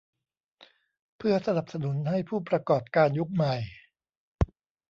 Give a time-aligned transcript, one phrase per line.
[1.17, 3.55] เพื่อสนับสนุนให้ผู้ประกอบการยุคใหม่